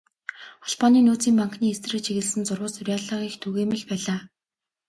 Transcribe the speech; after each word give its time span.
Холбооны 0.65 0.99
нөөцийн 1.05 1.35
банкны 1.39 1.65
эсрэг 1.73 2.01
чиглэсэн 2.05 2.41
зурвас, 2.47 2.73
уриалга 2.81 3.17
их 3.27 3.35
түгээмэл 3.43 3.83
байлаа. 3.89 4.19